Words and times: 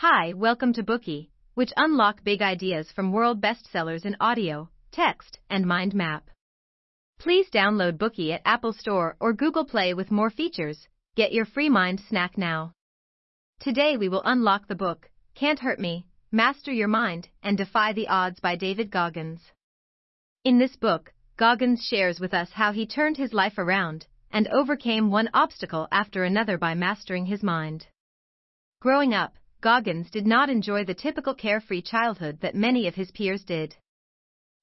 Hi, 0.00 0.34
welcome 0.34 0.74
to 0.74 0.82
Bookey, 0.82 1.30
which 1.54 1.72
unlock 1.74 2.22
big 2.22 2.42
ideas 2.42 2.92
from 2.92 3.12
world 3.12 3.40
bestsellers 3.40 4.04
in 4.04 4.14
audio, 4.20 4.68
text, 4.92 5.38
and 5.48 5.64
mind 5.64 5.94
map. 5.94 6.28
Please 7.18 7.48
download 7.48 7.96
Bookey 7.96 8.30
at 8.34 8.42
Apple 8.44 8.74
Store 8.74 9.16
or 9.20 9.32
Google 9.32 9.64
Play 9.64 9.94
with 9.94 10.10
more 10.10 10.28
features. 10.28 10.86
Get 11.14 11.32
your 11.32 11.46
free 11.46 11.70
mind 11.70 12.02
snack 12.10 12.36
now. 12.36 12.74
Today 13.58 13.96
we 13.96 14.10
will 14.10 14.20
unlock 14.26 14.68
the 14.68 14.74
book, 14.74 15.08
Can't 15.34 15.60
Hurt 15.60 15.80
Me, 15.80 16.04
Master 16.30 16.70
Your 16.70 16.88
Mind, 16.88 17.30
and 17.42 17.56
Defy 17.56 17.94
the 17.94 18.08
Odds 18.08 18.38
by 18.38 18.54
David 18.54 18.90
Goggins. 18.90 19.40
In 20.44 20.58
this 20.58 20.76
book, 20.76 21.14
Goggins 21.38 21.82
shares 21.82 22.20
with 22.20 22.34
us 22.34 22.50
how 22.52 22.72
he 22.72 22.86
turned 22.86 23.16
his 23.16 23.32
life 23.32 23.56
around 23.56 24.04
and 24.30 24.46
overcame 24.48 25.10
one 25.10 25.30
obstacle 25.32 25.88
after 25.90 26.22
another 26.22 26.58
by 26.58 26.74
mastering 26.74 27.24
his 27.24 27.42
mind. 27.42 27.86
Growing 28.82 29.14
up, 29.14 29.32
Goggins 29.66 30.12
did 30.12 30.28
not 30.28 30.48
enjoy 30.48 30.84
the 30.84 30.94
typical 30.94 31.34
carefree 31.34 31.82
childhood 31.82 32.38
that 32.40 32.54
many 32.54 32.86
of 32.86 32.94
his 32.94 33.10
peers 33.10 33.42
did. 33.42 33.74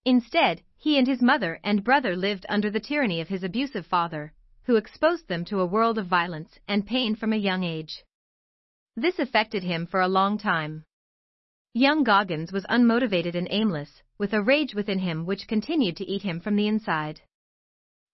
Instead, 0.06 0.62
he 0.78 0.98
and 0.98 1.06
his 1.06 1.22
mother 1.22 1.60
and 1.62 1.84
brother 1.84 2.16
lived 2.16 2.46
under 2.48 2.70
the 2.70 2.80
tyranny 2.80 3.20
of 3.20 3.28
his 3.28 3.44
abusive 3.44 3.86
father, 3.86 4.32
who 4.62 4.78
exposed 4.78 5.28
them 5.28 5.44
to 5.44 5.60
a 5.60 5.66
world 5.66 5.98
of 5.98 6.08
violence 6.08 6.58
and 6.70 6.88
pain 6.88 7.18
from 7.18 7.34
a 7.34 7.44
young 7.50 7.66
age. 7.66 8.06
This 8.96 9.20
affected 9.20 9.62
him 9.62 9.88
for 9.88 10.00
a 10.00 10.08
long 10.08 10.38
time. 10.38 10.86
Young 11.74 12.06
Goggins 12.06 12.54
was 12.54 12.64
unmotivated 12.70 13.36
and 13.36 13.50
aimless, 13.52 14.04
with 14.18 14.34
a 14.34 14.42
rage 14.42 14.74
within 14.74 15.00
him 15.00 15.26
which 15.26 15.50
continued 15.50 15.98
to 15.98 16.08
eat 16.10 16.22
him 16.22 16.40
from 16.40 16.56
the 16.56 16.70
inside. 16.70 17.20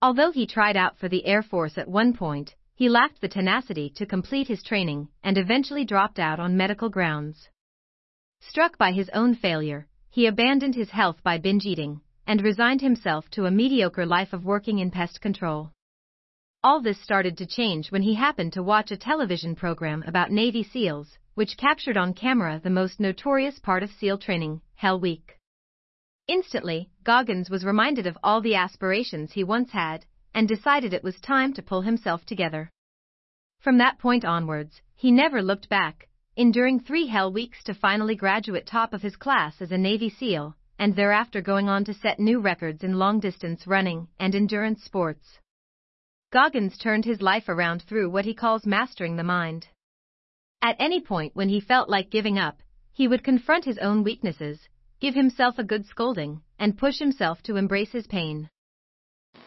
Although 0.01 0.31
he 0.31 0.47
tried 0.47 0.75
out 0.75 0.97
for 0.97 1.07
the 1.07 1.27
Air 1.27 1.43
Force 1.43 1.77
at 1.77 1.87
one 1.87 2.13
point, 2.13 2.55
he 2.79 2.87
lacked 2.87 3.19
the 3.19 3.27
tenacity 3.27 3.89
to 3.89 4.05
complete 4.05 4.47
his 4.47 4.63
training 4.63 5.09
and 5.21 5.37
eventually 5.37 5.83
dropped 5.83 6.17
out 6.17 6.39
on 6.39 6.55
medical 6.55 6.87
grounds. 6.87 7.49
Struck 8.39 8.77
by 8.77 8.93
his 8.93 9.09
own 9.09 9.35
failure, 9.35 9.85
he 10.09 10.25
abandoned 10.25 10.75
his 10.75 10.89
health 10.89 11.21
by 11.21 11.37
binge 11.37 11.65
eating 11.65 11.99
and 12.25 12.41
resigned 12.41 12.79
himself 12.79 13.29
to 13.31 13.45
a 13.45 13.51
mediocre 13.51 14.05
life 14.05 14.31
of 14.31 14.45
working 14.45 14.79
in 14.79 14.89
pest 14.91 15.19
control. 15.19 15.73
All 16.63 16.81
this 16.81 17.01
started 17.01 17.37
to 17.39 17.45
change 17.45 17.91
when 17.91 18.01
he 18.01 18.13
happened 18.13 18.53
to 18.53 18.63
watch 18.63 18.91
a 18.91 18.97
television 18.97 19.55
program 19.57 20.01
about 20.07 20.31
Navy 20.31 20.63
SEALs, 20.63 21.17
which 21.33 21.57
captured 21.57 21.97
on 21.97 22.13
camera 22.13 22.61
the 22.63 22.69
most 22.69 22.97
notorious 22.97 23.59
part 23.59 23.83
of 23.83 23.91
SEAL 23.91 24.19
training, 24.19 24.61
Hell 24.75 25.01
Week. 25.01 25.37
Instantly, 26.29 26.89
Goggins 27.03 27.49
was 27.49 27.65
reminded 27.65 28.07
of 28.07 28.17
all 28.23 28.39
the 28.39 28.55
aspirations 28.55 29.33
he 29.33 29.43
once 29.43 29.71
had 29.71 30.05
and 30.33 30.47
decided 30.47 30.93
it 30.93 31.03
was 31.03 31.19
time 31.19 31.53
to 31.53 31.61
pull 31.61 31.81
himself 31.81 32.25
together. 32.25 32.69
From 33.59 33.77
that 33.77 33.99
point 33.99 34.23
onwards, 34.23 34.81
he 34.95 35.11
never 35.11 35.41
looked 35.41 35.69
back, 35.69 36.07
enduring 36.35 36.79
three 36.79 37.07
hell 37.07 37.31
weeks 37.31 37.63
to 37.63 37.73
finally 37.73 38.15
graduate 38.15 38.65
top 38.65 38.93
of 38.93 39.01
his 39.01 39.15
class 39.15 39.61
as 39.61 39.71
a 39.71 39.77
Navy 39.77 40.09
SEAL, 40.09 40.55
and 40.77 40.95
thereafter 40.95 41.41
going 41.41 41.67
on 41.67 41.83
to 41.83 41.93
set 41.93 42.19
new 42.19 42.39
records 42.39 42.83
in 42.83 42.97
long 42.97 43.19
distance 43.19 43.67
running 43.67 44.07
and 44.19 44.33
endurance 44.33 44.83
sports. 44.83 45.39
Goggins 46.31 46.77
turned 46.77 47.05
his 47.05 47.21
life 47.21 47.49
around 47.49 47.81
through 47.81 48.09
what 48.09 48.25
he 48.25 48.33
calls 48.33 48.65
mastering 48.65 49.17
the 49.17 49.23
mind. 49.23 49.67
At 50.61 50.75
any 50.79 51.01
point 51.01 51.35
when 51.35 51.49
he 51.49 51.59
felt 51.59 51.89
like 51.89 52.09
giving 52.09 52.37
up, 52.37 52.61
he 52.93 53.07
would 53.07 53.23
confront 53.23 53.65
his 53.65 53.77
own 53.79 54.03
weaknesses, 54.03 54.69
give 54.99 55.15
himself 55.15 55.57
a 55.57 55.63
good 55.63 55.85
scolding, 55.85 56.41
and 56.57 56.77
push 56.77 56.99
himself 56.99 57.41
to 57.43 57.55
embrace 57.55 57.91
his 57.91 58.07
pain. 58.07 58.49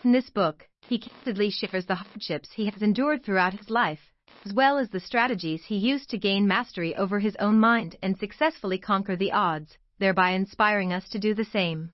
In 0.05 0.11
this 0.11 0.31
book, 0.31 0.69
he 0.89 0.99
candidly 0.99 1.51
shares 1.51 1.87
the 1.87 1.95
hardships 1.95 2.51
he 2.53 2.67
has 2.67 2.83
endured 2.83 3.23
throughout 3.23 3.53
his 3.53 3.71
life, 3.71 4.13
as 4.45 4.53
well 4.53 4.77
as 4.77 4.91
the 4.91 4.99
strategies 4.99 5.65
he 5.65 5.77
used 5.77 6.11
to 6.11 6.19
gain 6.19 6.49
mastery 6.49 6.97
over 6.97 7.21
his 7.21 7.37
own 7.37 7.61
mind 7.61 7.95
and 8.03 8.19
successfully 8.19 8.79
conquer 8.79 9.15
the 9.15 9.31
odds, 9.31 9.79
thereby 9.99 10.31
inspiring 10.31 10.93
us 10.93 11.09
to 11.11 11.21
do 11.21 11.35
the 11.35 11.45
same. 11.45 11.93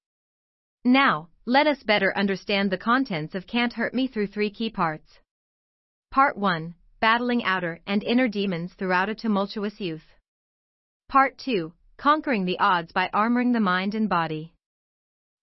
Now, 0.84 1.28
let 1.44 1.66
us 1.66 1.82
better 1.82 2.16
understand 2.16 2.70
the 2.70 2.78
contents 2.78 3.34
of 3.34 3.46
Can't 3.46 3.74
Hurt 3.74 3.92
Me 3.92 4.06
through 4.06 4.28
three 4.28 4.50
key 4.50 4.70
parts. 4.70 5.18
Part 6.10 6.38
1 6.38 6.74
Battling 7.00 7.44
Outer 7.44 7.80
and 7.86 8.02
Inner 8.02 8.28
Demons 8.28 8.72
Throughout 8.72 9.10
a 9.10 9.14
Tumultuous 9.14 9.80
Youth. 9.80 10.14
Part 11.10 11.36
2 11.36 11.74
Conquering 11.98 12.46
the 12.46 12.58
Odds 12.58 12.90
by 12.90 13.10
Armoring 13.12 13.52
the 13.52 13.60
Mind 13.60 13.94
and 13.94 14.08
Body. 14.08 14.54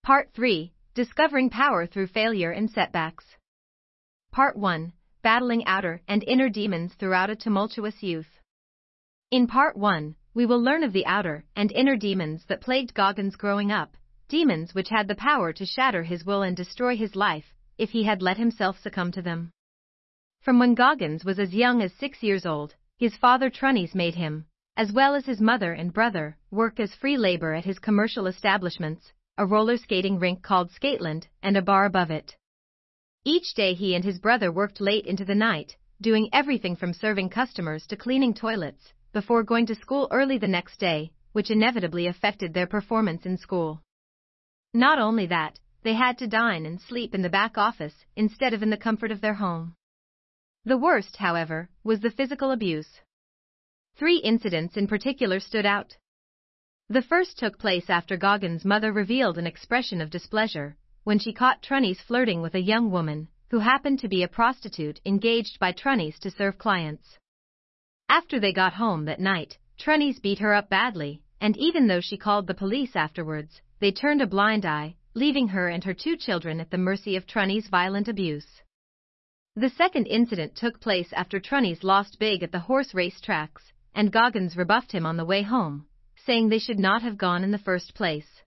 Part 0.03 0.33
3 0.33 0.74
Discovering 0.95 1.49
Power 1.49 1.85
Through 1.85 2.07
Failure 2.07 2.51
and 2.51 2.71
Setbacks. 2.71 3.25
Part 4.31 4.55
1 4.55 4.93
Battling 5.21 5.65
Outer 5.65 6.01
and 6.07 6.23
Inner 6.23 6.47
Demons 6.47 6.93
Throughout 6.93 7.29
a 7.29 7.35
Tumultuous 7.35 8.01
Youth. 8.01 8.39
In 9.29 9.45
Part 9.45 9.75
1, 9.75 10.15
we 10.33 10.45
will 10.45 10.61
learn 10.61 10.85
of 10.85 10.93
the 10.93 11.05
outer 11.05 11.43
and 11.53 11.69
inner 11.73 11.97
demons 11.97 12.45
that 12.45 12.61
plagued 12.61 12.93
Goggins 12.93 13.35
growing 13.35 13.73
up, 13.73 13.97
demons 14.29 14.73
which 14.73 14.87
had 14.87 15.09
the 15.09 15.15
power 15.15 15.51
to 15.51 15.65
shatter 15.65 16.03
his 16.03 16.25
will 16.25 16.43
and 16.43 16.55
destroy 16.55 16.95
his 16.95 17.13
life 17.13 17.53
if 17.77 17.89
he 17.89 18.05
had 18.05 18.21
let 18.21 18.37
himself 18.37 18.79
succumb 18.79 19.11
to 19.11 19.21
them. 19.21 19.51
From 20.39 20.59
when 20.59 20.75
Goggins 20.75 21.25
was 21.25 21.39
as 21.39 21.53
young 21.53 21.81
as 21.81 21.91
six 21.91 22.23
years 22.23 22.45
old, 22.45 22.73
his 22.95 23.17
father 23.17 23.49
Trunnis 23.49 23.95
made 23.95 24.15
him, 24.15 24.45
as 24.77 24.93
well 24.93 25.13
as 25.13 25.25
his 25.25 25.41
mother 25.41 25.73
and 25.73 25.91
brother, 25.91 26.37
work 26.51 26.79
as 26.79 26.95
free 26.95 27.17
labor 27.17 27.53
at 27.53 27.65
his 27.65 27.79
commercial 27.79 28.27
establishments, 28.27 29.11
a 29.37 29.45
roller 29.45 29.77
skating 29.77 30.17
rink 30.17 30.41
called 30.41 30.71
Skateland, 30.71 31.27
and 31.43 31.57
a 31.57 31.61
bar 31.61 31.85
above 31.85 32.09
it. 32.09 32.35
Each 33.25 33.53
day 33.53 33.73
he 33.73 33.93
and 33.93 34.03
his 34.03 34.19
brother 34.19 34.51
worked 34.51 34.79
late 34.79 35.05
into 35.05 35.25
the 35.25 35.35
night, 35.35 35.75
doing 35.99 36.29
everything 36.31 36.75
from 36.75 36.93
serving 36.93 37.29
customers 37.29 37.85
to 37.87 37.97
cleaning 37.97 38.33
toilets, 38.33 38.93
before 39.11 39.43
going 39.43 39.65
to 39.65 39.75
school 39.75 40.07
early 40.11 40.37
the 40.37 40.47
next 40.47 40.79
day, 40.79 41.11
which 41.33 41.51
inevitably 41.51 42.07
affected 42.07 42.53
their 42.53 42.67
performance 42.67 43.25
in 43.25 43.37
school. 43.37 43.81
Not 44.73 44.99
only 44.99 45.25
that, 45.27 45.59
they 45.83 45.95
had 45.95 46.17
to 46.19 46.27
dine 46.27 46.65
and 46.65 46.79
sleep 46.79 47.13
in 47.13 47.21
the 47.21 47.29
back 47.29 47.57
office 47.57 48.05
instead 48.15 48.53
of 48.53 48.63
in 48.63 48.69
the 48.69 48.77
comfort 48.77 49.11
of 49.11 49.21
their 49.21 49.35
home. 49.35 49.75
The 50.63 50.77
worst, 50.77 51.17
however, 51.17 51.69
was 51.83 51.99
the 51.99 52.09
physical 52.09 52.51
abuse. 52.51 53.01
Three 53.97 54.17
incidents 54.17 54.77
in 54.77 54.87
particular 54.87 55.39
stood 55.39 55.65
out. 55.65 55.97
The 56.87 57.01
first 57.01 57.39
took 57.39 57.57
place 57.57 57.89
after 57.89 58.15
Goggins' 58.15 58.63
mother 58.63 58.93
revealed 58.93 59.39
an 59.39 59.47
expression 59.47 60.01
of 60.01 60.11
displeasure 60.11 60.77
when 61.03 61.17
she 61.17 61.33
caught 61.33 61.63
Trunnis 61.63 61.99
flirting 61.99 62.43
with 62.43 62.53
a 62.53 62.61
young 62.61 62.91
woman 62.91 63.27
who 63.49 63.57
happened 63.57 63.97
to 63.99 64.07
be 64.07 64.21
a 64.21 64.27
prostitute 64.27 65.01
engaged 65.03 65.57
by 65.57 65.71
Trunnis 65.71 66.19
to 66.19 66.29
serve 66.29 66.59
clients. 66.59 67.17
After 68.07 68.39
they 68.39 68.53
got 68.53 68.73
home 68.73 69.05
that 69.05 69.19
night, 69.19 69.57
Trunnis 69.79 70.19
beat 70.19 70.37
her 70.37 70.53
up 70.53 70.69
badly, 70.69 71.23
and 71.41 71.57
even 71.57 71.87
though 71.87 72.01
she 72.01 72.17
called 72.17 72.45
the 72.45 72.53
police 72.53 72.95
afterwards, 72.95 73.61
they 73.79 73.91
turned 73.91 74.21
a 74.21 74.27
blind 74.27 74.63
eye, 74.63 74.95
leaving 75.15 75.47
her 75.47 75.67
and 75.69 75.83
her 75.85 75.95
two 75.95 76.15
children 76.15 76.59
at 76.59 76.69
the 76.69 76.77
mercy 76.77 77.15
of 77.15 77.25
Trunnis' 77.25 77.67
violent 77.67 78.07
abuse. 78.07 78.61
The 79.55 79.71
second 79.71 80.05
incident 80.05 80.55
took 80.55 80.79
place 80.79 81.11
after 81.13 81.39
Trunnis 81.39 81.83
lost 81.83 82.19
big 82.19 82.43
at 82.43 82.51
the 82.51 82.59
horse 82.59 82.93
race 82.93 83.19
tracks, 83.19 83.73
and 83.95 84.11
Goggins 84.11 84.55
rebuffed 84.55 84.91
him 84.91 85.07
on 85.07 85.17
the 85.17 85.25
way 85.25 85.41
home, 85.41 85.87
saying 86.25 86.49
they 86.49 86.59
should 86.59 86.79
not 86.79 87.01
have 87.03 87.17
gone 87.17 87.43
in 87.43 87.51
the 87.51 87.57
first 87.57 87.93
place. 87.93 88.41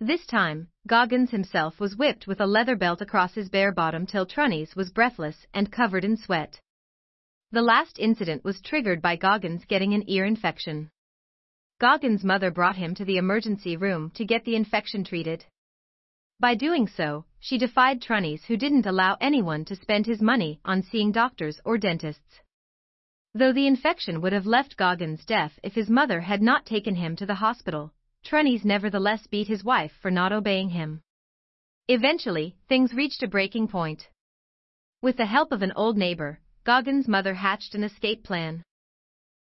This 0.00 0.24
time, 0.26 0.68
Goggins 0.86 1.30
himself 1.30 1.80
was 1.80 1.96
whipped 1.96 2.26
with 2.26 2.40
a 2.40 2.46
leather 2.46 2.76
belt 2.76 3.00
across 3.00 3.34
his 3.34 3.48
bare 3.48 3.72
bottom 3.72 4.06
till 4.06 4.26
Trunnis 4.26 4.76
was 4.76 4.90
breathless 4.90 5.46
and 5.52 5.72
covered 5.72 6.04
in 6.04 6.16
sweat. 6.16 6.60
The 7.50 7.62
last 7.62 7.98
incident 7.98 8.44
was 8.44 8.60
triggered 8.60 9.02
by 9.02 9.16
Goggins 9.16 9.64
getting 9.64 9.92
an 9.94 10.04
ear 10.08 10.24
infection. 10.24 10.90
Goggins' 11.80 12.24
mother 12.24 12.50
brought 12.50 12.76
him 12.76 12.94
to 12.94 13.04
the 13.04 13.16
emergency 13.16 13.76
room 13.76 14.10
to 14.14 14.24
get 14.24 14.44
the 14.44 14.56
infection 14.56 15.04
treated. 15.04 15.44
By 16.40 16.54
doing 16.54 16.86
so, 16.86 17.24
she 17.40 17.58
defied 17.58 18.00
Trunnis 18.00 18.44
who 18.44 18.56
didn't 18.56 18.86
allow 18.86 19.16
anyone 19.20 19.64
to 19.66 19.76
spend 19.76 20.06
his 20.06 20.22
money 20.22 20.60
on 20.64 20.82
seeing 20.82 21.12
doctors 21.12 21.60
or 21.64 21.76
dentists 21.76 22.40
though 23.34 23.52
the 23.52 23.66
infection 23.66 24.20
would 24.20 24.32
have 24.32 24.46
left 24.46 24.76
Goggins 24.76 25.24
deaf 25.24 25.58
if 25.62 25.74
his 25.74 25.88
mother 25.88 26.20
had 26.20 26.42
not 26.42 26.66
taken 26.66 26.94
him 26.94 27.16
to 27.16 27.26
the 27.26 27.34
hospital. 27.34 27.92
Trunnis 28.24 28.64
nevertheless 28.64 29.26
beat 29.26 29.48
his 29.48 29.64
wife 29.64 29.92
for 30.00 30.10
not 30.10 30.32
obeying 30.32 30.70
him. 30.70 31.02
Eventually, 31.88 32.56
things 32.68 32.92
reached 32.92 33.22
a 33.22 33.28
breaking 33.28 33.68
point. 33.68 34.08
With 35.00 35.16
the 35.16 35.26
help 35.26 35.52
of 35.52 35.62
an 35.62 35.72
old 35.76 35.96
neighbor, 35.96 36.40
Goggins' 36.64 37.08
mother 37.08 37.34
hatched 37.34 37.74
an 37.74 37.84
escape 37.84 38.24
plan. 38.24 38.62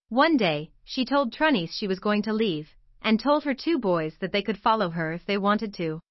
One 0.10 0.38
day, 0.38 0.72
she 0.84 1.06
told 1.06 1.34
Trunnis 1.34 1.74
she 1.74 1.88
was 1.88 2.00
going 2.00 2.22
to 2.24 2.34
leave, 2.34 2.70
and 3.02 3.20
told 3.20 3.44
her 3.44 3.54
two 3.54 3.80
boys 3.80 4.16
that 4.20 4.32
they 4.32 4.42
could 4.42 4.58
follow 4.58 4.90
her 4.90 5.14
if 5.14 5.26
they 5.26 5.38
wanted 5.38 5.74
to. 5.76 6.02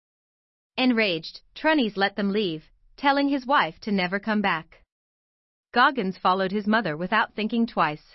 Enraged, 0.76 1.40
Trunnis 1.54 1.96
let 1.96 2.16
them 2.16 2.30
leave, 2.30 2.64
telling 2.96 3.28
his 3.28 3.46
wife 3.46 3.78
to 3.80 3.92
never 3.92 4.18
come 4.18 4.40
back. 4.40 4.83
Goggins 5.74 6.16
followed 6.16 6.52
his 6.52 6.68
mother 6.68 6.96
without 6.96 7.34
thinking 7.34 7.66
twice. 7.66 8.14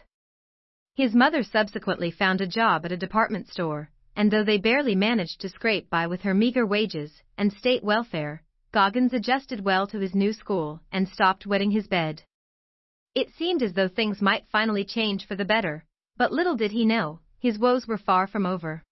His 0.96 1.14
mother 1.14 1.44
subsequently 1.44 2.10
found 2.10 2.40
a 2.40 2.48
job 2.48 2.86
at 2.86 2.94
a 2.94 3.04
department 3.06 3.50
store, 3.50 3.90
and 4.16 4.32
though 4.32 4.46
they 4.46 4.58
barely 4.58 4.96
managed 4.96 5.42
to 5.42 5.50
scrape 5.50 5.90
by 5.90 6.08
with 6.08 6.22
her 6.22 6.34
meager 6.34 6.66
wages 6.66 7.22
and 7.38 7.52
state 7.52 7.84
welfare, 7.84 8.44
Goggins 8.72 9.12
adjusted 9.12 9.60
well 9.60 9.88
to 9.88 10.00
his 10.00 10.16
new 10.16 10.32
school 10.32 10.80
and 10.94 11.10
stopped 11.10 11.46
wetting 11.46 11.72
his 11.72 11.86
bed. 11.86 12.24
It 13.14 13.30
seemed 13.32 13.62
as 13.62 13.74
though 13.74 13.90
things 13.90 14.22
might 14.22 14.48
finally 14.48 14.86
change 14.86 15.28
for 15.28 15.36
the 15.36 15.44
better, 15.44 15.84
But 16.16 16.32
little 16.32 16.56
did 16.56 16.72
he 16.72 16.86
know, 16.86 17.20
his 17.40 17.60
woes 17.60 17.86
were 17.86 17.98
far 17.98 18.26
from 18.26 18.46
over. 18.46 18.84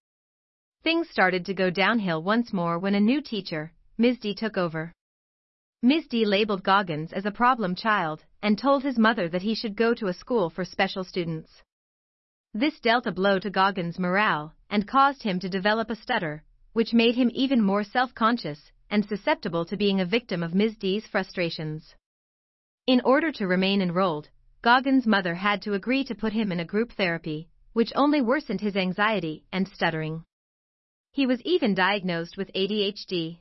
Things 0.83 1.09
started 1.09 1.45
to 1.45 1.53
go 1.53 1.69
downhill 1.69 2.21
once 2.21 2.51
more 2.51 2.77
when 2.79 2.95
a 2.95 2.99
new 2.99 3.21
teacher, 3.21 3.71
Ms. 3.97 4.19
D 4.19 4.35
took 4.35 4.57
over. 4.57 4.91
Ms. 5.81 6.07
D 6.09 6.25
labeled 6.25 6.63
Goggins 6.63 7.13
as 7.13 7.25
a 7.25 7.31
problem 7.31 7.73
child 7.73 8.25
and 8.41 8.57
told 8.57 8.83
his 8.83 8.97
mother 8.97 9.27
that 9.29 9.41
he 9.41 9.55
should 9.55 9.75
go 9.75 9.93
to 9.93 10.07
a 10.07 10.13
school 10.13 10.49
for 10.49 10.65
special 10.65 11.03
students. 11.03 11.63
This 12.53 12.79
dealt 12.79 13.05
a 13.05 13.11
blow 13.11 13.39
to 13.39 13.49
Goggins' 13.49 13.99
morale 13.99 14.53
and 14.69 14.87
caused 14.87 15.23
him 15.23 15.39
to 15.39 15.49
develop 15.49 15.89
a 15.89 15.95
stutter, 15.95 16.43
which 16.73 16.93
made 16.93 17.15
him 17.15 17.31
even 17.33 17.61
more 17.61 17.83
self-conscious 17.83 18.71
and 18.89 19.05
susceptible 19.05 19.65
to 19.65 19.77
being 19.77 19.99
a 19.99 20.05
victim 20.05 20.43
of 20.43 20.55
Ms. 20.55 20.77
D's 20.77 21.05
frustrations. 21.07 21.95
In 22.85 23.01
order 23.01 23.31
to 23.33 23.47
remain 23.47 23.81
enrolled, 23.81 24.29
Goggins' 24.61 25.05
mother 25.05 25.35
had 25.35 25.61
to 25.63 25.73
agree 25.73 26.03
to 26.05 26.15
put 26.15 26.33
him 26.33 26.51
in 26.51 26.59
a 26.59 26.65
group 26.65 26.91
therapy, 26.93 27.49
which 27.73 27.91
only 27.95 28.21
worsened 28.21 28.61
his 28.61 28.75
anxiety 28.75 29.43
and 29.51 29.67
stuttering. 29.67 30.23
He 31.11 31.25
was 31.25 31.41
even 31.41 31.73
diagnosed 31.73 32.37
with 32.37 32.51
ADHD. 32.53 33.39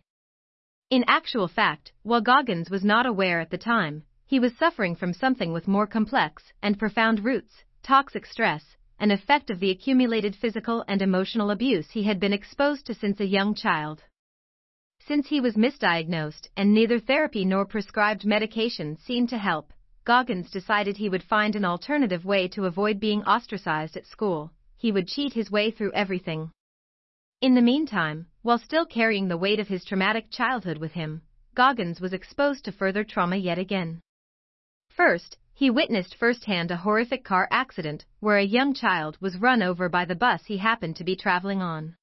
In 0.91 1.05
actual 1.09 1.49
fact, 1.49 1.93
while 2.03 2.21
Goggins 2.21 2.71
was 2.71 2.85
not 2.85 3.07
aware 3.07 3.41
at 3.41 3.51
the 3.51 3.59
time, 3.59 4.05
he 4.29 4.41
was 4.41 4.57
suffering 4.57 4.97
from 4.97 5.13
something 5.13 5.53
with 5.53 5.69
more 5.69 5.87
complex 5.87 6.53
and 6.61 6.79
profound 6.79 7.25
roots, 7.25 7.63
toxic 7.83 8.27
stress, 8.27 8.77
an 8.99 9.13
effect 9.13 9.51
of 9.51 9.61
the 9.61 9.71
accumulated 9.71 10.35
physical 10.35 10.85
and 10.89 11.01
emotional 11.01 11.51
abuse 11.51 11.91
he 11.91 12.03
had 12.03 12.19
been 12.19 12.33
exposed 12.33 12.85
to 12.85 12.93
since 12.93 13.21
a 13.21 13.27
young 13.27 13.55
child. 13.55 14.03
Since 14.99 15.29
he 15.29 15.41
was 15.41 15.55
misdiagnosed 15.55 16.49
and 16.57 16.75
neither 16.75 16.99
therapy 16.99 17.45
nor 17.45 17.65
prescribed 17.65 18.25
medication 18.25 18.97
seemed 18.97 19.29
to 19.29 19.39
help, 19.39 19.73
Goggins 20.05 20.51
decided 20.51 20.97
he 20.97 21.09
would 21.09 21.23
find 21.23 21.55
an 21.55 21.65
alternative 21.65 22.25
way 22.25 22.49
to 22.49 22.65
avoid 22.65 22.99
being 22.99 23.23
ostracized 23.23 23.97
at 23.97 24.07
school. 24.07 24.51
He 24.77 24.91
would 24.91 25.07
cheat 25.07 25.35
his 25.35 25.53
way 25.53 25.71
through 25.71 25.93
everything. 25.93 26.51
In 27.41 27.55
the 27.55 27.63
meantime, 27.63 28.27
while 28.43 28.59
still 28.59 28.87
carrying 28.87 29.29
the 29.29 29.37
weight 29.37 29.61
of 29.61 29.69
his 29.69 29.85
traumatic 29.85 30.31
childhood 30.31 30.79
with 30.79 30.93
him, 30.93 31.23
Goggins 31.55 32.01
was 32.01 32.13
exposed 32.13 32.65
to 32.65 32.73
further 32.73 33.05
trauma 33.05 33.37
yet 33.37 33.59
again. 33.59 34.01
First, 34.97 35.37
he 35.53 35.69
witnessed 35.69 36.15
firsthand 36.15 36.71
a 36.71 36.77
horrific 36.79 37.23
car 37.23 37.47
accident 37.51 38.07
where 38.21 38.39
a 38.39 38.43
young 38.43 38.73
child 38.73 39.19
was 39.21 39.37
run 39.37 39.63
over 39.63 39.91
by 39.91 40.07
the 40.07 40.15
bus 40.15 40.47
he 40.47 40.57
happened 40.57 40.97
to 40.97 41.05
be 41.05 41.15
traveling 41.15 41.61
on. 41.61 41.97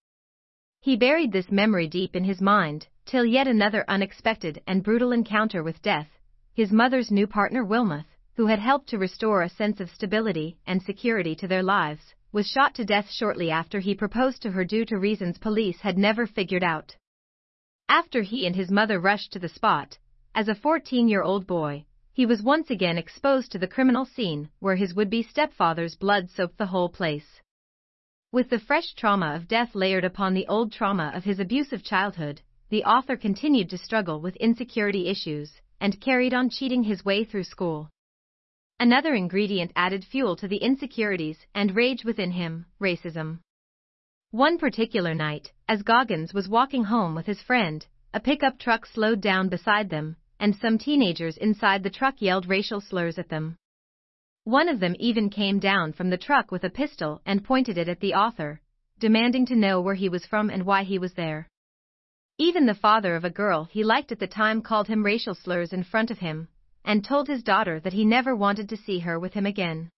He 0.79 0.95
buried 0.95 1.31
this 1.31 1.49
memory 1.49 1.87
deep 1.87 2.15
in 2.15 2.23
his 2.23 2.39
mind, 2.39 2.85
till 3.03 3.25
yet 3.25 3.47
another 3.47 3.83
unexpected 3.87 4.61
and 4.67 4.83
brutal 4.83 5.11
encounter 5.11 5.63
with 5.63 5.81
death, 5.81 6.19
his 6.53 6.71
mother's 6.71 7.09
new 7.09 7.25
partner 7.25 7.65
Wilmoth, 7.65 8.05
who 8.35 8.45
had 8.45 8.59
helped 8.59 8.89
to 8.89 8.99
restore 8.99 9.41
a 9.41 9.49
sense 9.49 9.79
of 9.79 9.89
stability 9.89 10.59
and 10.67 10.79
security 10.83 11.33
to 11.33 11.47
their 11.47 11.63
lives, 11.63 12.13
was 12.31 12.47
shot 12.47 12.75
to 12.75 12.85
death 12.85 13.09
shortly 13.09 13.49
after 13.49 13.79
he 13.79 13.95
proposed 13.95 14.43
to 14.43 14.51
her 14.51 14.63
due 14.63 14.85
to 14.85 14.99
reasons 14.99 15.39
police 15.39 15.81
had 15.81 15.97
never 15.97 16.27
figured 16.27 16.63
out. 16.63 16.95
After 17.89 18.21
he 18.21 18.45
and 18.45 18.55
his 18.55 18.69
mother 18.69 18.99
rushed 18.99 19.33
to 19.33 19.39
the 19.39 19.49
spot, 19.49 19.97
as 20.35 20.47
a 20.47 20.53
14 20.53 21.07
year 21.07 21.23
old 21.23 21.47
boy, 21.47 21.85
he 22.13 22.27
was 22.27 22.43
once 22.43 22.69
again 22.69 22.97
exposed 22.97 23.51
to 23.51 23.57
the 23.57 23.67
criminal 23.67 24.05
scene 24.05 24.47
where 24.59 24.75
his 24.75 24.93
would 24.93 25.09
be 25.09 25.23
stepfather's 25.23 25.95
blood 25.95 26.29
soaked 26.29 26.57
the 26.57 26.67
whole 26.67 26.89
place. 26.89 27.41
With 28.31 28.49
the 28.49 28.59
fresh 28.59 28.93
trauma 28.93 29.35
of 29.35 29.47
death 29.47 29.73
layered 29.73 30.05
upon 30.05 30.35
the 30.35 30.47
old 30.47 30.71
trauma 30.71 31.11
of 31.15 31.23
his 31.23 31.39
abusive 31.39 31.83
childhood, 31.83 32.41
the 32.69 32.83
author 32.83 33.17
continued 33.17 33.69
to 33.71 33.77
struggle 33.79 34.21
with 34.21 34.35
insecurity 34.35 35.07
issues 35.07 35.59
and 35.79 35.99
carried 35.99 36.33
on 36.33 36.51
cheating 36.51 36.83
his 36.83 37.03
way 37.03 37.23
through 37.23 37.43
school. 37.43 37.89
Another 38.79 39.15
ingredient 39.15 39.71
added 39.75 40.05
fuel 40.05 40.35
to 40.35 40.47
the 40.47 40.57
insecurities 40.57 41.45
and 41.55 41.75
rage 41.75 42.05
within 42.05 42.31
him 42.31 42.65
racism. 42.79 43.39
One 44.31 44.57
particular 44.59 45.13
night, 45.15 45.51
as 45.67 45.83
Goggins 45.83 46.33
was 46.33 46.47
walking 46.47 46.83
home 46.83 47.15
with 47.15 47.25
his 47.25 47.41
friend, 47.41 47.85
a 48.13 48.19
pickup 48.19 48.59
truck 48.59 48.85
slowed 48.85 49.21
down 49.21 49.49
beside 49.49 49.89
them, 49.89 50.15
and 50.43 50.57
some 50.57 50.77
teenagers 50.77 51.37
inside 51.37 51.83
the 51.83 51.89
truck 51.89 52.15
yelled 52.19 52.49
racial 52.49 52.81
slurs 52.81 53.17
at 53.17 53.29
them. 53.29 53.55
One 54.43 54.67
of 54.67 54.81
them 54.81 54.93
even 54.99 55.29
came 55.29 55.57
down 55.57 55.93
from 55.93 56.09
the 56.09 56.17
truck 56.17 56.51
with 56.51 56.65
a 56.65 56.69
pistol 56.69 57.21
and 57.25 57.45
pointed 57.45 57.77
it 57.77 57.87
at 57.87 58.01
the 58.01 58.13
author, 58.13 58.59
demanding 58.99 59.45
to 59.45 59.55
know 59.55 59.79
where 59.79 59.95
he 59.95 60.09
was 60.09 60.25
from 60.25 60.49
and 60.49 60.65
why 60.65 60.83
he 60.83 60.99
was 60.99 61.13
there. 61.13 61.47
Even 62.37 62.65
the 62.65 62.73
father 62.73 63.15
of 63.15 63.23
a 63.23 63.29
girl 63.29 63.63
he 63.63 63.85
liked 63.85 64.11
at 64.11 64.19
the 64.19 64.27
time 64.27 64.61
called 64.61 64.89
him 64.89 65.05
racial 65.05 65.33
slurs 65.33 65.71
in 65.71 65.81
front 65.81 66.11
of 66.11 66.19
him, 66.19 66.49
and 66.83 67.05
told 67.05 67.29
his 67.29 67.41
daughter 67.41 67.79
that 67.79 67.93
he 67.93 68.03
never 68.03 68.35
wanted 68.35 68.67
to 68.67 68.75
see 68.75 68.99
her 68.99 69.17
with 69.17 69.33
him 69.33 69.45
again. 69.45 69.89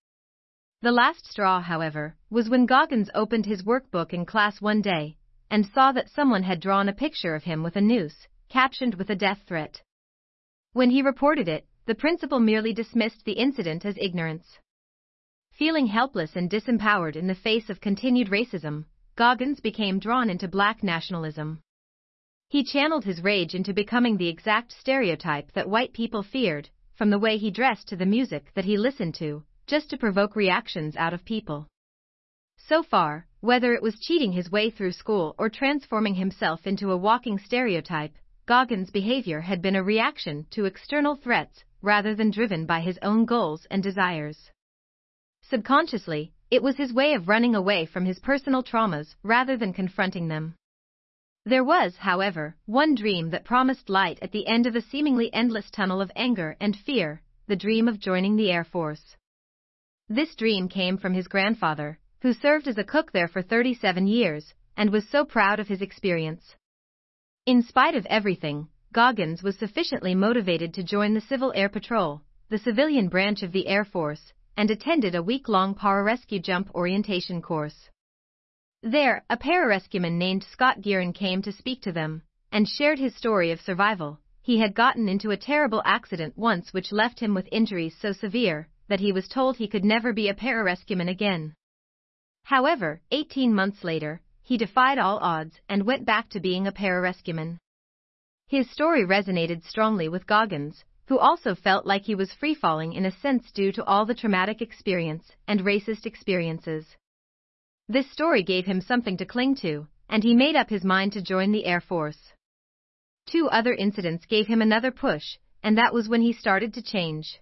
The 0.84 0.92
last 0.92 1.26
straw, 1.26 1.60
however, 1.60 2.18
was 2.30 2.50
when 2.50 2.68
Goggins 2.68 3.10
opened 3.16 3.48
his 3.48 3.64
workbook 3.64 4.14
in 4.14 4.28
class 4.28 4.62
one 4.62 4.84
day 4.84 5.18
and 5.50 5.66
saw 5.66 5.92
that 5.94 6.12
someone 6.12 6.44
had 6.44 6.60
drawn 6.60 6.88
a 6.88 6.94
picture 6.94 7.34
of 7.34 7.46
him 7.46 7.64
with 7.64 7.76
a 7.76 7.82
noose, 7.82 8.28
captioned 8.48 8.94
with 8.94 9.10
a 9.10 9.16
death 9.16 9.42
threat. 9.48 9.82
When 10.76 10.90
he 10.90 11.02
reported 11.02 11.48
it, 11.48 11.66
the 11.86 11.96
principal 11.96 12.42
merely 12.42 12.74
dismissed 12.74 13.24
the 13.24 13.40
incident 13.40 13.86
as 13.86 13.98
ignorance. 13.98 14.60
Feeling 15.54 15.88
helpless 15.88 16.36
and 16.36 16.50
disempowered 16.50 17.16
in 17.16 17.28
the 17.28 17.34
face 17.34 17.70
of 17.70 17.80
continued 17.80 18.28
racism, 18.28 18.84
Goggins 19.16 19.62
became 19.62 20.00
drawn 20.00 20.30
into 20.30 20.50
black 20.50 20.84
nationalism. 20.84 21.62
He 22.50 22.66
channeled 22.66 23.06
his 23.06 23.24
rage 23.24 23.56
into 23.56 23.74
becoming 23.74 24.18
the 24.18 24.28
exact 24.28 24.74
stereotype 24.74 25.50
that 25.54 25.70
white 25.70 25.94
people 25.94 26.24
feared, 26.24 26.68
from 26.94 27.10
the 27.10 27.20
way 27.20 27.38
he 27.38 27.52
dressed 27.52 27.88
to 27.88 27.96
the 27.96 28.06
music 28.06 28.52
that 28.54 28.66
he 28.66 28.78
listened 28.78 29.16
to, 29.16 29.46
just 29.68 29.90
to 29.92 29.98
provoke 29.98 30.36
reactions 30.36 30.98
out 30.98 31.14
of 31.14 31.24
people. 31.24 31.70
So 32.58 32.84
far, 32.84 33.28
whether 33.40 33.74
it 33.74 33.82
was 33.82 34.02
cheating 34.02 34.34
his 34.34 34.52
way 34.52 34.70
through 34.72 34.92
school 34.92 35.36
or 35.38 35.50
transforming 35.50 36.16
himself 36.16 36.68
into 36.68 36.92
a 36.92 36.98
walking 36.98 37.40
stereotype, 37.40 38.18
Goggins' 38.48 38.92
behavior 38.92 39.42
had 39.42 39.60
been 39.60 39.76
a 39.76 39.84
reaction 39.84 40.46
to 40.52 40.66
external 40.66 41.16
threats 41.16 41.64
rather 41.82 42.14
than 42.14 42.30
driven 42.30 42.68
by 42.68 42.82
his 42.82 43.00
own 43.02 43.26
goals 43.26 43.66
and 43.72 43.82
desires. 43.82 44.52
Subconsciously, 45.42 46.32
it 46.52 46.62
was 46.62 46.78
his 46.78 46.94
way 46.94 47.14
of 47.14 47.28
running 47.28 47.56
away 47.56 47.88
from 47.88 48.06
his 48.06 48.20
personal 48.20 48.62
traumas 48.62 49.16
rather 49.24 49.58
than 49.58 49.74
confronting 49.74 50.28
them. 50.28 50.54
There 51.44 51.64
was, 51.64 51.98
however, 51.98 52.56
one 52.68 52.94
dream 52.94 53.32
that 53.32 53.46
promised 53.46 53.90
light 53.90 54.20
at 54.22 54.32
the 54.32 54.46
end 54.46 54.68
of 54.68 54.76
a 54.76 54.82
seemingly 54.82 55.34
endless 55.34 55.72
tunnel 55.72 56.00
of 56.00 56.12
anger 56.16 56.56
and 56.60 56.76
fear 56.76 57.24
the 57.48 57.56
dream 57.56 57.88
of 57.88 58.00
joining 58.00 58.36
the 58.36 58.52
Air 58.52 58.64
Force. 58.64 59.16
This 60.08 60.36
dream 60.36 60.70
came 60.70 60.98
from 60.98 61.16
his 61.16 61.28
grandfather, 61.28 61.98
who 62.22 62.32
served 62.32 62.68
as 62.68 62.78
a 62.78 62.84
cook 62.84 63.12
there 63.12 63.28
for 63.28 63.42
37 63.42 64.06
years 64.06 64.54
and 64.78 64.92
was 64.92 65.10
so 65.10 65.26
proud 65.26 65.60
of 65.60 65.68
his 65.68 65.82
experience. 65.82 66.56
In 67.46 67.62
spite 67.62 67.94
of 67.94 68.08
everything, 68.08 68.70
Goggins 68.92 69.44
was 69.44 69.56
sufficiently 69.56 70.16
motivated 70.16 70.74
to 70.74 70.84
join 70.84 71.14
the 71.14 71.22
Civil 71.22 71.54
Air 71.56 71.70
Patrol, 71.70 72.24
the 72.50 72.58
civilian 72.58 73.08
branch 73.08 73.44
of 73.44 73.52
the 73.52 73.68
Air 73.68 73.86
Force, 73.86 74.34
and 74.58 74.72
attended 74.72 75.14
a 75.14 75.22
week 75.22 75.48
long 75.48 75.76
pararescue 75.76 76.42
jump 76.42 76.74
orientation 76.74 77.44
course. 77.44 77.92
There, 78.82 79.24
a 79.30 79.38
pararescueman 79.38 80.18
named 80.18 80.44
Scott 80.44 80.82
Gearen 80.82 81.14
came 81.14 81.44
to 81.44 81.52
speak 81.52 81.84
to 81.84 81.92
them 81.92 82.24
and 82.52 82.68
shared 82.68 82.98
his 82.98 83.16
story 83.16 83.52
of 83.52 83.62
survival. 83.62 84.20
He 84.42 84.58
had 84.58 84.74
gotten 84.74 85.08
into 85.08 85.30
a 85.30 85.38
terrible 85.38 85.84
accident 85.86 86.36
once 86.36 86.74
which 86.74 86.92
left 86.92 87.20
him 87.20 87.36
with 87.36 87.48
injuries 87.52 87.96
so 87.96 88.12
severe 88.12 88.70
that 88.88 89.02
he 89.02 89.12
was 89.12 89.28
told 89.28 89.58
he 89.58 89.68
could 89.68 89.86
never 89.86 90.14
be 90.14 90.30
a 90.30 90.34
pararescueman 90.34 91.10
again. 91.10 91.54
However, 92.46 93.02
18 93.12 93.54
months 93.54 93.84
later, 93.84 94.22
he 94.46 94.58
defied 94.58 95.00
all 95.00 95.18
odds 95.18 95.60
and 95.68 95.86
went 95.86 96.06
back 96.06 96.30
to 96.30 96.40
being 96.40 96.68
a 96.68 96.72
pararescueman. 96.72 97.58
His 98.48 98.70
story 98.70 99.04
resonated 99.04 99.64
strongly 99.64 100.08
with 100.08 100.28
Goggins, 100.28 100.86
who 101.08 101.18
also 101.18 101.56
felt 101.56 101.88
like 101.88 102.04
he 102.04 102.14
was 102.14 102.32
free 102.34 102.54
falling 102.54 102.94
in 102.94 103.06
a 103.06 103.12
sense 103.12 103.52
due 103.52 103.72
to 103.72 103.84
all 103.86 104.06
the 104.06 104.14
traumatic 104.14 104.62
experience 104.62 105.32
and 105.48 105.62
racist 105.62 106.06
experiences. 106.06 106.96
This 107.88 108.10
story 108.12 108.44
gave 108.44 108.68
him 108.68 108.82
something 108.82 109.18
to 109.18 109.26
cling 109.26 109.56
to, 109.58 109.88
and 110.10 110.24
he 110.24 110.36
made 110.36 110.56
up 110.56 110.70
his 110.70 110.84
mind 110.84 111.14
to 111.14 111.24
join 111.24 111.52
the 111.52 111.66
Air 111.66 111.82
Force. 111.82 112.34
Two 113.26 113.50
other 113.50 113.74
incidents 113.74 114.28
gave 114.28 114.46
him 114.46 114.62
another 114.62 114.92
push, 114.92 115.38
and 115.64 115.76
that 115.78 115.94
was 115.94 116.08
when 116.08 116.22
he 116.22 116.34
started 116.34 116.72
to 116.76 116.84
change. 116.84 117.40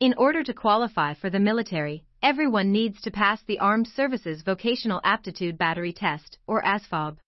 In 0.00 0.12
order 0.18 0.42
to 0.42 0.52
qualify 0.52 1.14
for 1.14 1.30
the 1.30 1.38
military, 1.38 2.04
everyone 2.20 2.72
needs 2.72 3.00
to 3.02 3.12
pass 3.12 3.44
the 3.44 3.60
Armed 3.60 3.86
Services 3.86 4.42
Vocational 4.42 5.00
Aptitude 5.04 5.56
Battery 5.56 5.92
Test, 5.92 6.36
or 6.48 6.62
ASVAB. 6.62 7.18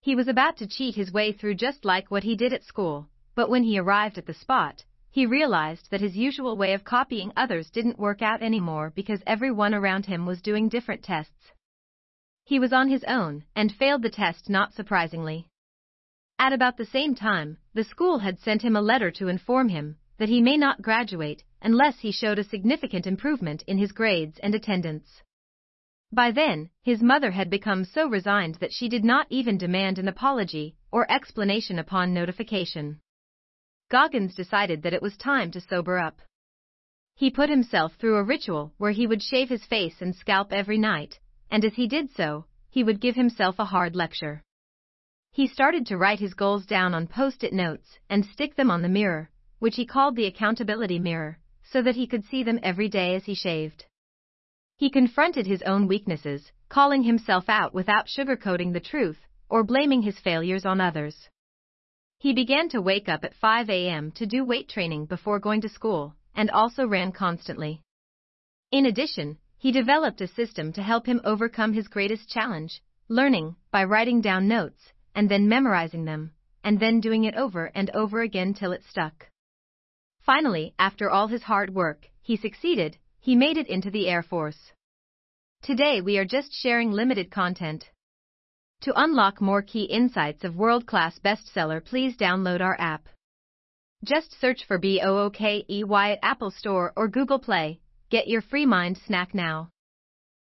He 0.00 0.16
was 0.16 0.26
about 0.26 0.56
to 0.56 0.66
cheat 0.66 0.96
his 0.96 1.12
way 1.12 1.30
through 1.30 1.54
just 1.54 1.84
like 1.84 2.10
what 2.10 2.24
he 2.24 2.34
did 2.34 2.52
at 2.52 2.64
school, 2.64 3.08
but 3.36 3.48
when 3.48 3.62
he 3.62 3.78
arrived 3.78 4.18
at 4.18 4.26
the 4.26 4.34
spot, 4.34 4.84
he 5.10 5.26
realized 5.26 5.92
that 5.92 6.00
his 6.00 6.16
usual 6.16 6.56
way 6.56 6.72
of 6.72 6.82
copying 6.82 7.32
others 7.36 7.70
didn't 7.70 8.00
work 8.00 8.20
out 8.20 8.42
anymore 8.42 8.90
because 8.90 9.22
everyone 9.24 9.72
around 9.72 10.06
him 10.06 10.26
was 10.26 10.42
doing 10.42 10.68
different 10.68 11.04
tests. 11.04 11.52
He 12.44 12.58
was 12.58 12.72
on 12.72 12.88
his 12.88 13.04
own 13.04 13.44
and 13.54 13.70
failed 13.72 14.02
the 14.02 14.10
test 14.10 14.50
not 14.50 14.74
surprisingly. 14.74 15.46
At 16.36 16.52
about 16.52 16.78
the 16.78 16.84
same 16.84 17.14
time, 17.14 17.58
the 17.74 17.84
school 17.84 18.18
had 18.18 18.40
sent 18.40 18.62
him 18.62 18.74
a 18.74 18.82
letter 18.82 19.12
to 19.12 19.28
inform 19.28 19.68
him 19.68 19.98
that 20.18 20.28
he 20.28 20.40
may 20.40 20.56
not 20.56 20.82
graduate 20.82 21.42
unless 21.62 21.98
he 22.00 22.12
showed 22.12 22.38
a 22.38 22.44
significant 22.44 23.06
improvement 23.06 23.62
in 23.66 23.78
his 23.78 23.92
grades 23.92 24.38
and 24.38 24.54
attendance. 24.54 25.22
By 26.12 26.30
then, 26.30 26.70
his 26.82 27.02
mother 27.02 27.32
had 27.32 27.50
become 27.50 27.84
so 27.84 28.08
resigned 28.08 28.56
that 28.56 28.72
she 28.72 28.88
did 28.88 29.04
not 29.04 29.26
even 29.28 29.58
demand 29.58 29.98
an 29.98 30.08
apology 30.08 30.76
or 30.92 31.10
explanation 31.10 31.78
upon 31.78 32.14
notification. 32.14 33.00
Goggins 33.88 34.34
decided 34.34 34.82
that 34.82 34.94
it 34.94 35.02
was 35.02 35.16
time 35.16 35.50
to 35.50 35.60
sober 35.60 35.98
up. 35.98 36.20
He 37.14 37.30
put 37.30 37.50
himself 37.50 37.94
through 37.94 38.16
a 38.16 38.22
ritual 38.22 38.72
where 38.78 38.92
he 38.92 39.06
would 39.06 39.22
shave 39.22 39.48
his 39.48 39.64
face 39.64 40.00
and 40.00 40.14
scalp 40.14 40.52
every 40.52 40.78
night, 40.78 41.18
and 41.50 41.64
as 41.64 41.74
he 41.74 41.88
did 41.88 42.10
so, 42.12 42.46
he 42.68 42.84
would 42.84 43.00
give 43.00 43.16
himself 43.16 43.58
a 43.58 43.64
hard 43.64 43.96
lecture. 43.96 44.42
He 45.32 45.46
started 45.46 45.86
to 45.86 45.96
write 45.96 46.20
his 46.20 46.34
goals 46.34 46.66
down 46.66 46.94
on 46.94 47.06
post 47.06 47.42
it 47.42 47.52
notes 47.52 47.98
and 48.08 48.24
stick 48.24 48.54
them 48.54 48.70
on 48.70 48.82
the 48.82 48.88
mirror, 48.88 49.30
which 49.58 49.76
he 49.76 49.86
called 49.86 50.16
the 50.16 50.26
accountability 50.26 50.98
mirror, 50.98 51.38
so 51.62 51.82
that 51.82 51.96
he 51.96 52.06
could 52.06 52.24
see 52.24 52.42
them 52.42 52.60
every 52.62 52.88
day 52.88 53.14
as 53.14 53.24
he 53.24 53.34
shaved. 53.34 53.84
He 54.76 54.90
confronted 54.90 55.46
his 55.46 55.62
own 55.62 55.86
weaknesses, 55.86 56.52
calling 56.68 57.02
himself 57.02 57.48
out 57.48 57.72
without 57.72 58.06
sugarcoating 58.06 58.72
the 58.72 58.80
truth 58.80 59.18
or 59.48 59.64
blaming 59.64 60.02
his 60.02 60.18
failures 60.18 60.66
on 60.66 60.80
others. 60.80 61.28
He 62.18 62.32
began 62.32 62.68
to 62.70 62.82
wake 62.82 63.08
up 63.08 63.24
at 63.24 63.34
5 63.34 63.70
a.m. 63.70 64.10
to 64.12 64.26
do 64.26 64.44
weight 64.44 64.68
training 64.68 65.06
before 65.06 65.38
going 65.38 65.60
to 65.62 65.68
school, 65.68 66.14
and 66.34 66.50
also 66.50 66.86
ran 66.86 67.12
constantly. 67.12 67.82
In 68.70 68.86
addition, 68.86 69.38
he 69.56 69.72
developed 69.72 70.20
a 70.20 70.26
system 70.26 70.72
to 70.74 70.82
help 70.82 71.06
him 71.06 71.20
overcome 71.24 71.72
his 71.72 71.88
greatest 71.88 72.28
challenge, 72.28 72.82
learning 73.08 73.56
by 73.70 73.84
writing 73.84 74.20
down 74.20 74.48
notes 74.48 74.92
and 75.14 75.30
then 75.30 75.48
memorizing 75.48 76.04
them, 76.04 76.32
and 76.62 76.78
then 76.78 77.00
doing 77.00 77.24
it 77.24 77.34
over 77.36 77.70
and 77.74 77.88
over 77.90 78.20
again 78.20 78.52
till 78.52 78.72
it 78.72 78.84
stuck. 78.84 79.30
Finally, 80.26 80.74
after 80.76 81.08
all 81.08 81.28
his 81.28 81.44
hard 81.44 81.72
work, 81.72 82.08
he 82.20 82.36
succeeded, 82.36 82.98
he 83.20 83.36
made 83.36 83.56
it 83.56 83.68
into 83.68 83.92
the 83.92 84.08
Air 84.08 84.24
Force. 84.24 84.72
Today 85.62 86.00
we 86.00 86.18
are 86.18 86.24
just 86.24 86.52
sharing 86.52 86.90
limited 86.90 87.30
content. 87.30 87.84
To 88.80 89.00
unlock 89.00 89.40
more 89.40 89.62
key 89.62 89.84
insights 89.84 90.42
of 90.42 90.56
world-class 90.56 91.20
bestseller 91.20 91.80
please 91.80 92.16
download 92.16 92.60
our 92.60 92.76
app. 92.80 93.08
Just 94.04 94.38
search 94.40 94.64
for 94.66 94.80
BOOKEY 94.80 95.64
at 95.68 96.18
Apple 96.22 96.50
Store 96.50 96.92
or 96.96 97.06
Google 97.06 97.38
Play. 97.38 97.78
Get 98.10 98.26
your 98.26 98.42
free 98.42 98.66
mind 98.66 98.98
snack 99.06 99.32
now. 99.32 99.70